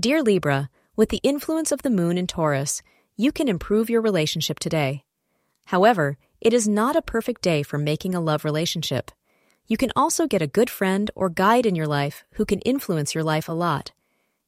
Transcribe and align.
Dear 0.00 0.22
Libra, 0.22 0.70
with 0.96 1.10
the 1.10 1.20
influence 1.22 1.70
of 1.70 1.82
the 1.82 1.90
moon 1.90 2.16
in 2.16 2.26
Taurus, 2.26 2.80
you 3.18 3.32
can 3.32 3.48
improve 3.48 3.90
your 3.90 4.00
relationship 4.00 4.58
today. 4.58 5.04
However, 5.66 6.16
it 6.40 6.54
is 6.54 6.66
not 6.66 6.96
a 6.96 7.02
perfect 7.02 7.42
day 7.42 7.62
for 7.62 7.76
making 7.76 8.14
a 8.14 8.20
love 8.20 8.42
relationship. 8.42 9.10
You 9.66 9.76
can 9.76 9.92
also 9.94 10.26
get 10.26 10.40
a 10.40 10.46
good 10.46 10.70
friend 10.70 11.10
or 11.14 11.28
guide 11.28 11.66
in 11.66 11.74
your 11.74 11.86
life 11.86 12.24
who 12.36 12.46
can 12.46 12.60
influence 12.60 13.14
your 13.14 13.22
life 13.22 13.46
a 13.46 13.52
lot. 13.52 13.92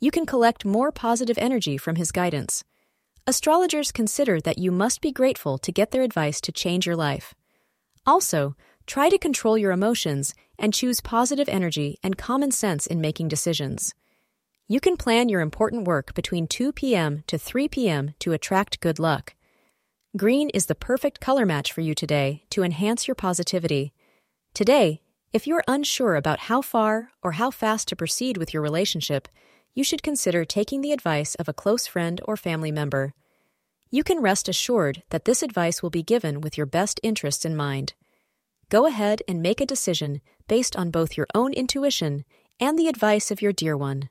You 0.00 0.10
can 0.10 0.26
collect 0.26 0.66
more 0.66 0.92
positive 0.92 1.38
energy 1.38 1.78
from 1.78 1.96
his 1.96 2.12
guidance. 2.12 2.62
Astrologers 3.26 3.90
consider 3.90 4.42
that 4.42 4.58
you 4.58 4.70
must 4.70 5.00
be 5.00 5.12
grateful 5.12 5.56
to 5.56 5.72
get 5.72 5.92
their 5.92 6.02
advice 6.02 6.42
to 6.42 6.52
change 6.52 6.84
your 6.84 6.96
life. 6.96 7.32
Also, 8.04 8.54
try 8.84 9.08
to 9.08 9.16
control 9.16 9.56
your 9.56 9.72
emotions 9.72 10.34
and 10.58 10.74
choose 10.74 11.00
positive 11.00 11.48
energy 11.48 11.96
and 12.02 12.18
common 12.18 12.50
sense 12.50 12.86
in 12.86 13.00
making 13.00 13.28
decisions. 13.28 13.94
You 14.70 14.80
can 14.80 14.98
plan 14.98 15.30
your 15.30 15.40
important 15.40 15.86
work 15.86 16.12
between 16.12 16.46
2 16.46 16.72
p.m. 16.72 17.24
to 17.26 17.38
3 17.38 17.68
p.m. 17.68 18.12
to 18.18 18.34
attract 18.34 18.80
good 18.80 18.98
luck. 18.98 19.34
Green 20.14 20.50
is 20.50 20.66
the 20.66 20.74
perfect 20.74 21.20
color 21.20 21.46
match 21.46 21.72
for 21.72 21.80
you 21.80 21.94
today 21.94 22.44
to 22.50 22.62
enhance 22.62 23.08
your 23.08 23.14
positivity. 23.14 23.94
Today, 24.52 25.00
if 25.32 25.46
you're 25.46 25.64
unsure 25.66 26.16
about 26.16 26.40
how 26.40 26.60
far 26.60 27.12
or 27.22 27.32
how 27.32 27.50
fast 27.50 27.88
to 27.88 27.96
proceed 27.96 28.36
with 28.36 28.52
your 28.52 28.62
relationship, 28.62 29.26
you 29.74 29.82
should 29.82 30.02
consider 30.02 30.44
taking 30.44 30.82
the 30.82 30.92
advice 30.92 31.34
of 31.36 31.48
a 31.48 31.54
close 31.54 31.86
friend 31.86 32.20
or 32.26 32.36
family 32.36 32.70
member. 32.70 33.14
You 33.90 34.04
can 34.04 34.20
rest 34.20 34.50
assured 34.50 35.02
that 35.08 35.24
this 35.24 35.42
advice 35.42 35.82
will 35.82 35.88
be 35.88 36.02
given 36.02 36.42
with 36.42 36.58
your 36.58 36.66
best 36.66 37.00
interests 37.02 37.46
in 37.46 37.56
mind. 37.56 37.94
Go 38.68 38.84
ahead 38.84 39.22
and 39.26 39.40
make 39.40 39.62
a 39.62 39.66
decision 39.66 40.20
based 40.46 40.76
on 40.76 40.90
both 40.90 41.16
your 41.16 41.26
own 41.34 41.54
intuition 41.54 42.26
and 42.60 42.78
the 42.78 42.88
advice 42.88 43.30
of 43.30 43.40
your 43.40 43.54
dear 43.54 43.74
one. 43.74 44.10